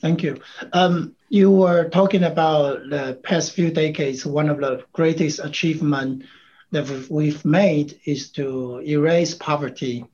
[0.00, 0.40] Thank you.
[0.72, 4.26] Um, you were talking about the past few decades.
[4.26, 6.26] One of the greatest achievements
[6.72, 10.04] that we've made is to erase poverty.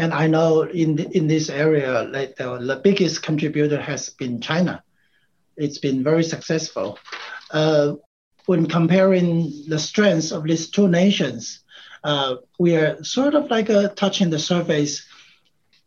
[0.00, 4.40] And I know in the, in this area, like the, the biggest contributor has been
[4.40, 4.82] China.
[5.58, 6.98] It's been very successful.
[7.50, 7.96] Uh,
[8.46, 11.60] when comparing the strengths of these two nations,
[12.02, 15.04] uh, we are sort of like uh, touching the surface.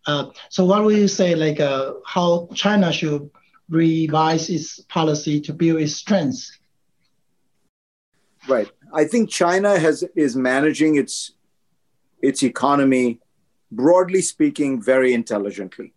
[0.06, 3.32] Uh, so what will you say, like uh, how China should
[3.68, 6.60] revise its policy to build its strengths.
[8.48, 8.70] Right.
[8.94, 11.32] I think China has is managing its
[12.22, 13.20] its economy,
[13.76, 15.94] broadly speaking, very intelligently.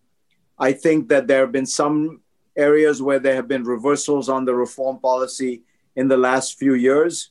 [0.58, 2.22] I think that there have been some
[2.56, 5.62] areas where there have been reversals on the reform policy
[5.94, 7.30] in the last few years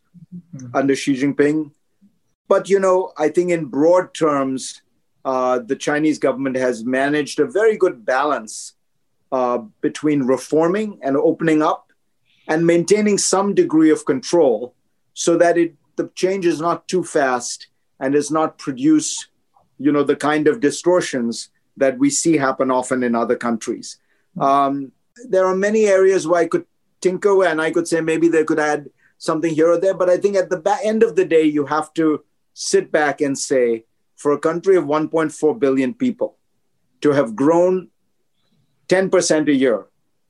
[0.55, 0.75] mm-hmm.
[0.75, 1.71] under Xi Jinping.
[2.47, 4.81] But you know, I think in broad terms,
[5.23, 8.73] uh, the Chinese government has managed a very good balance
[9.31, 11.91] uh, between reforming and opening up
[12.47, 14.75] and maintaining some degree of control
[15.13, 17.67] so that it the change is not too fast
[17.99, 19.27] and does not produce,
[19.79, 23.99] you know, the kind of distortions that we see happen often in other countries.
[24.39, 24.91] Um,
[25.29, 26.65] there are many areas where I could
[27.01, 30.17] tinker and I could say maybe they could add something here or there, but I
[30.17, 32.23] think at the back end of the day, you have to
[32.53, 36.37] sit back and say, for a country of 1.4 billion people
[37.01, 37.89] to have grown
[38.87, 39.87] 10% a year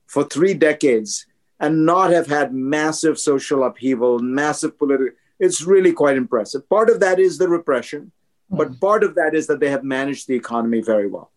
[0.08, 1.26] for three decades
[1.60, 6.68] and not have had massive social upheaval, massive political, it's really quite impressive.
[6.70, 8.12] Part of that is the repression,
[8.50, 8.74] but hmm.
[8.76, 11.32] part of that is that they have managed the economy very well.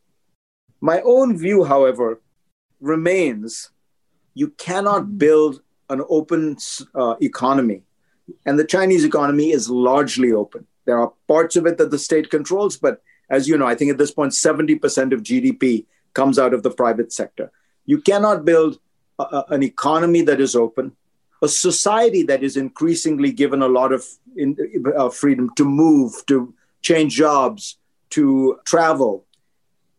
[0.80, 2.20] My own view, however,
[2.80, 3.70] remains
[4.34, 6.56] you cannot build an open
[6.94, 7.82] uh, economy.
[8.46, 10.66] And the Chinese economy is largely open.
[10.84, 13.90] There are parts of it that the state controls, but as you know, I think
[13.90, 17.50] at this point, 70% of GDP comes out of the private sector.
[17.84, 18.78] You cannot build
[19.18, 20.96] a, an economy that is open,
[21.42, 24.06] a society that is increasingly given a lot of
[24.36, 24.56] in,
[24.96, 27.78] uh, freedom to move, to change jobs,
[28.10, 29.26] to travel,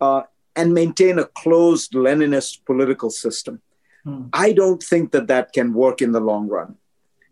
[0.01, 0.23] uh,
[0.55, 3.61] and maintain a closed Leninist political system.
[4.03, 4.27] Hmm.
[4.33, 6.75] I don't think that that can work in the long run.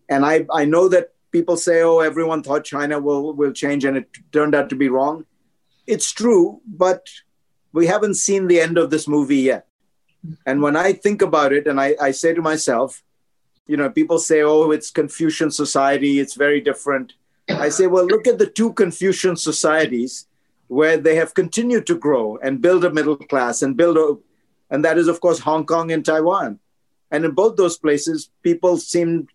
[0.10, 3.98] And I, I know that people say, oh, everyone thought China will, will change, and
[3.98, 5.26] it turned out to be wrong.
[5.86, 7.08] It's true, but
[7.74, 9.68] we haven't seen the end of this movie yet.
[10.46, 13.04] And when I think about it, and I, I say to myself,
[13.66, 17.14] you know, people say, oh, it's Confucian society, it's very different.
[17.50, 20.28] I say, well, look at the two Confucian societies
[20.68, 24.18] where they have continued to grow and build a middle class and build a,
[24.70, 26.60] and that is, of course, Hong Kong and Taiwan.
[27.10, 29.28] And in both those places, people seem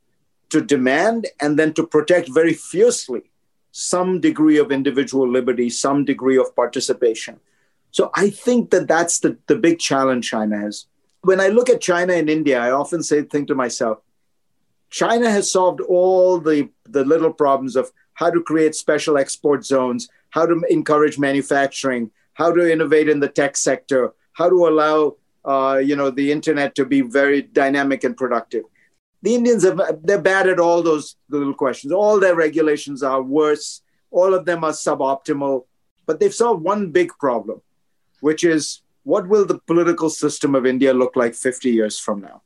[0.50, 3.22] to demand and then to protect very fiercely
[3.70, 7.40] some degree of individual liberty, some degree of participation.
[7.90, 10.86] So I think that that's the, the big challenge China has.
[11.22, 13.98] When I look at China and India, I often say, think to myself,
[14.90, 20.08] China has solved all the, the little problems of how to create special export zones,
[20.30, 25.78] how to encourage manufacturing, how to innovate in the tech sector, how to allow uh,
[25.78, 28.64] you know the internet to be very dynamic and productive.
[29.22, 31.92] The Indians have they're bad at all those little questions.
[31.92, 33.82] All their regulations are worse.
[34.10, 35.64] All of them are suboptimal.
[36.06, 37.62] But they've solved one big problem,
[38.20, 42.42] which is what will the political system of India look like 50 years from now?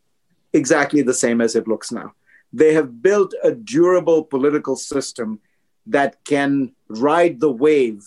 [0.52, 2.14] Exactly the same as it looks now.
[2.52, 5.40] They have built a durable political system
[5.86, 8.04] that can ride the wave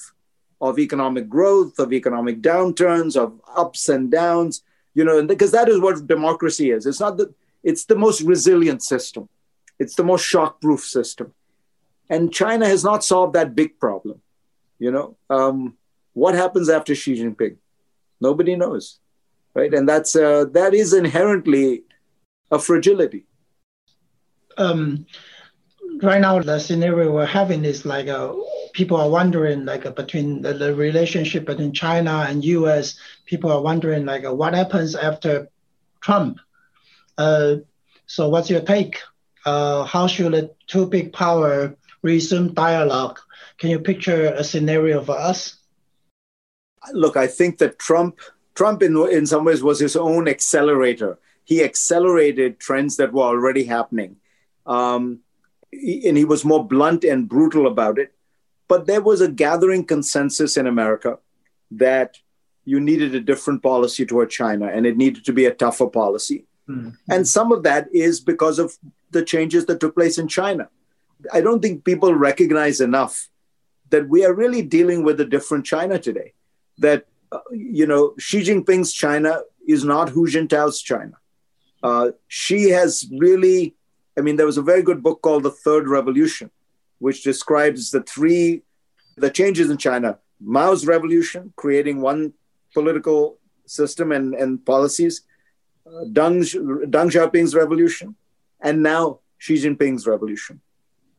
[0.61, 4.63] of economic growth, of economic downturns, of ups and downs,
[4.93, 6.85] you know, because that is what democracy is.
[6.85, 9.29] It's not that it's the most resilient system.
[9.77, 11.33] It's the most shock-proof system.
[12.09, 14.21] And China has not solved that big problem.
[14.77, 15.77] You know, um,
[16.13, 17.57] what happens after Xi Jinping?
[18.19, 18.99] Nobody knows,
[19.53, 19.73] right?
[19.73, 21.83] And that's uh, that is inherently
[22.51, 23.25] a fragility
[24.59, 25.05] um,
[26.01, 28.33] right now the scenario we're having is like uh,
[28.73, 32.99] people are wondering like uh, between the, the, relationship between China and U.S.
[33.25, 35.49] People are wondering like uh, what happens after
[36.01, 36.39] Trump.
[37.17, 37.57] Uh,
[38.05, 38.99] so what's your take?
[39.45, 43.19] Uh, how should the two big power resume dialogue?
[43.57, 45.57] Can you picture a scenario for us?
[46.93, 48.19] Look, I think that Trump
[48.55, 51.19] Trump in in some ways was his own accelerator.
[51.43, 54.17] He accelerated trends that were already happening
[54.65, 55.19] um,
[55.71, 58.13] and he was more blunt and brutal about it.
[58.67, 61.19] But there was a gathering consensus in America
[61.71, 62.17] that
[62.65, 66.45] you needed a different policy toward China and it needed to be a tougher policy.
[66.67, 66.89] Mm-hmm.
[67.11, 68.77] And some of that is because of
[69.11, 70.69] the changes that took place in China.
[71.33, 73.29] I don't think people recognize enough
[73.89, 76.33] that we are really dealing with a different China today.
[76.77, 81.13] That, uh, you know, Xi Jinping's China is not Hu Jintao's China.
[81.81, 83.75] Uh, Xi has really
[84.19, 86.51] I mean, there was a very good book called The Third Revolution,
[86.99, 88.63] which describes the three
[89.15, 90.19] the changes in China.
[90.41, 92.33] Mao's revolution, creating one
[92.73, 95.21] political system and, and policies,
[95.87, 96.41] uh, Deng,
[96.93, 98.15] Deng Xiaoping's revolution,
[98.59, 100.59] and now Xi Jinping's revolution.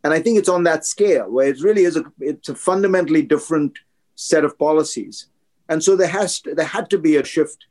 [0.04, 3.22] And I think it's on that scale where it really is a it's a fundamentally
[3.22, 3.78] different
[4.14, 5.26] set of policies.
[5.70, 7.66] And so there has to, there had to be a shift.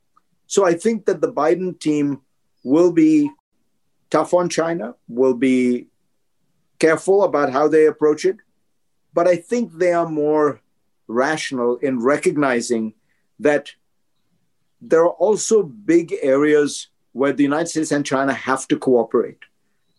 [0.47, 2.21] So I think that the Biden team
[2.63, 3.29] will be
[4.09, 5.87] tough on China, will be
[6.79, 8.37] careful about how they approach it.
[9.13, 10.61] But I think they are more
[11.07, 12.93] rational in recognizing
[13.39, 13.71] that
[14.81, 19.39] there are also big areas where the United States and China have to cooperate.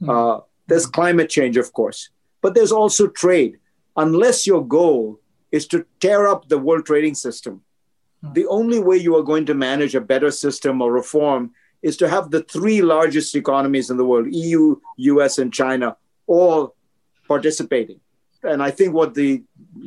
[0.01, 0.09] Mm.
[0.09, 3.59] Uh, there's climate change, of course, but there's also trade.
[3.97, 7.63] Unless your goal is to tear up the world trading system,
[8.25, 8.33] mm.
[8.35, 11.51] the only way you are going to manage a better system or reform
[11.83, 16.75] is to have the three largest economies in the world, EU, US, and China, all
[17.27, 18.01] participating.
[18.43, 19.43] And I think what the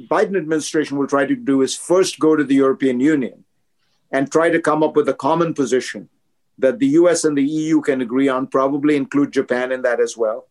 [0.08, 3.46] Biden administration will try to do is first go to the European Union
[4.12, 6.10] and try to come up with a common position
[6.60, 10.16] that the US and the EU can agree on, probably include Japan in that as
[10.16, 10.48] well,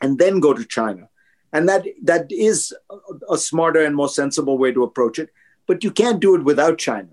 [0.00, 1.08] and then go to China.
[1.52, 5.30] And that, that is a, a smarter and more sensible way to approach it.
[5.66, 7.10] But you can't do it without China.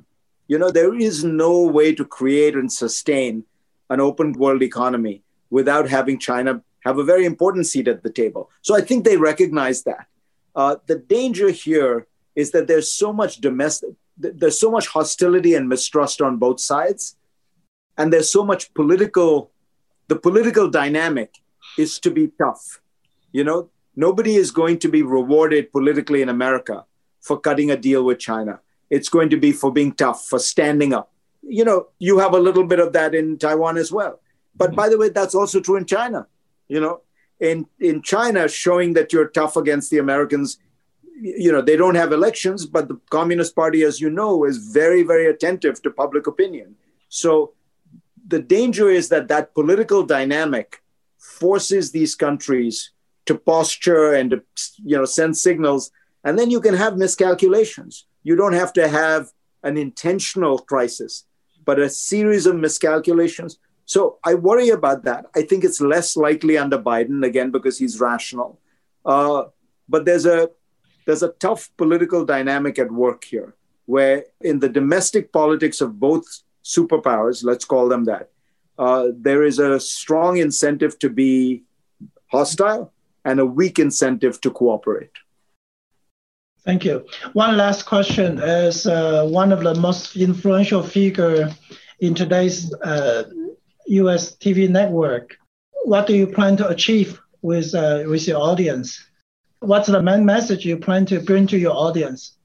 [0.47, 3.43] You know, there is no way to create and sustain
[3.89, 8.49] an open world economy without having China have a very important seat at the table.
[8.61, 10.07] So I think they recognize that.
[10.55, 15.67] Uh, the danger here is that there's so much domestic, there's so much hostility and
[15.67, 17.15] mistrust on both sides,
[17.97, 19.51] and there's so much political.
[20.07, 21.35] The political dynamic
[21.77, 22.81] is to be tough.
[23.31, 26.85] You know, nobody is going to be rewarded politically in America
[27.21, 28.61] for cutting a deal with China.
[28.89, 31.11] It's going to be for being tough, for standing up.
[31.41, 34.19] You know, you have a little bit of that in Taiwan as well.
[34.55, 36.27] But by the way, that's also true in China.
[36.67, 37.01] You know,
[37.39, 40.57] in in China, showing that you're tough against the Americans.
[41.19, 45.01] You know, they don't have elections, but the Communist Party, as you know, is very,
[45.01, 46.75] very attentive to public opinion.
[47.09, 47.53] So
[48.27, 50.83] the danger is that that political dynamic
[51.17, 52.91] forces these countries
[53.25, 54.43] to posture and to
[54.83, 55.91] you know send signals
[56.23, 59.31] and then you can have miscalculations you don't have to have
[59.69, 61.25] an intentional crisis
[61.67, 63.57] but a series of miscalculations
[63.87, 65.27] so I worry about that.
[65.33, 68.59] I think it's less likely under Biden again because he's rational.
[69.05, 69.45] Uh,
[69.87, 70.49] but there's a
[71.05, 73.55] there's a tough political dynamic at work here,
[73.85, 76.25] where in the domestic politics of both
[76.65, 78.29] superpowers, let's call them that,
[78.77, 81.63] uh, there is a strong incentive to be
[82.29, 82.91] hostile
[83.23, 85.15] and a weak incentive to cooperate.
[86.67, 87.05] Thank you.
[87.31, 91.49] One last question: As uh, one of the most influential figure
[92.01, 93.23] in today's uh,
[93.87, 95.37] US TV network.
[95.85, 99.01] What do you plan to achieve with, uh, with your audience?
[99.59, 102.35] What's the main message you plan to bring to your audience?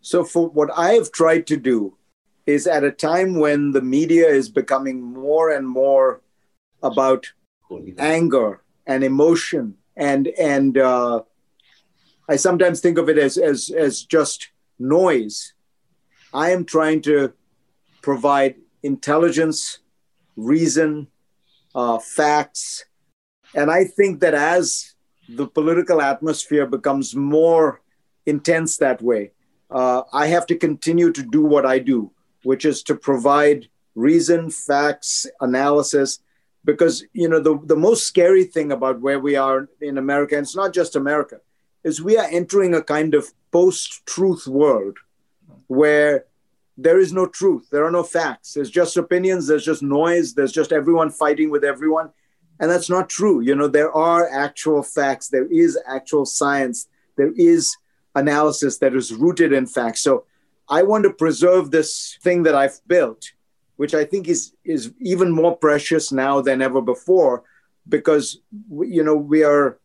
[0.00, 1.94] So, for what I have tried to do
[2.46, 6.22] is at a time when the media is becoming more and more
[6.82, 7.30] about
[7.98, 11.20] anger and emotion and and uh,
[12.28, 15.54] I sometimes think of it as as as just noise.
[16.32, 17.32] I am trying to
[18.02, 19.78] provide intelligence
[20.36, 21.08] reason,
[21.74, 22.84] uh, facts.
[23.54, 24.94] And I think that as
[25.28, 27.80] the political atmosphere becomes more
[28.26, 29.32] intense that way,
[29.70, 32.12] uh, I have to continue to do what I do,
[32.42, 36.20] which is to provide reason, facts, analysis.
[36.64, 40.44] Because you know the, the most scary thing about where we are in America, and
[40.44, 41.40] it's not just America,
[41.84, 44.98] is we are entering a kind of post-truth world
[45.68, 46.24] where
[46.76, 47.68] there is no truth.
[47.70, 48.52] There are no facts.
[48.52, 49.46] There's just opinions.
[49.46, 50.34] There's just noise.
[50.34, 52.10] There's just everyone fighting with everyone.
[52.60, 53.40] And that's not true.
[53.40, 55.28] You know, there are actual facts.
[55.28, 56.88] There is actual science.
[57.16, 57.76] There is
[58.14, 60.00] analysis that is rooted in facts.
[60.00, 60.24] So
[60.68, 63.32] I want to preserve this thing that I've built,
[63.76, 67.44] which I think is, is even more precious now than ever before,
[67.88, 68.40] because,
[68.80, 69.78] you know, we are,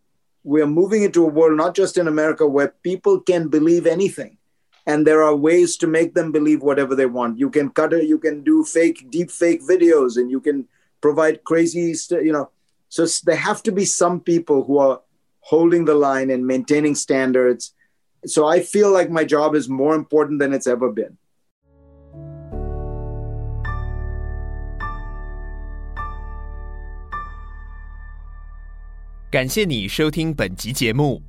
[0.44, 4.38] we are moving into a world, not just in America, where people can believe anything
[4.86, 7.40] and there are ways to make them believe whatever they want.
[7.40, 10.68] You can cut it you can do fake deep fake videos and you can
[11.02, 12.50] provide crazy you know.
[12.90, 15.02] So there have to be some people who are
[15.40, 17.74] holding the line and maintaining standards.
[18.26, 21.18] So i feel like my job is more important than it's ever been
[29.34, 31.24] 感谢你收听本集节目。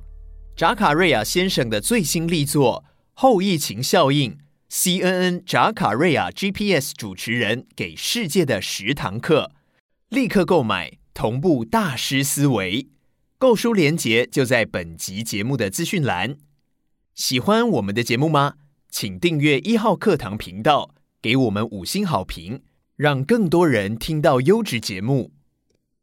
[0.55, 4.37] 扎卡瑞亚先生的最新力作后疫情效应
[4.69, 9.49] ，CNN 扎卡瑞亚 GPS 主持人给世界的十堂课，
[10.09, 12.89] 立刻购买，同步大师思维。
[13.39, 16.37] 购书链接就在本集节目的资讯栏。
[17.15, 18.53] 喜欢我们的节目吗？
[18.91, 22.61] 请订阅一号课堂频道，给我们五星好评，
[22.97, 25.31] 让更多人听到优质节目。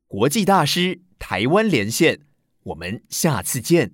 [0.09, 2.19] 国际大师，台湾连线，
[2.65, 3.93] 我们下次见。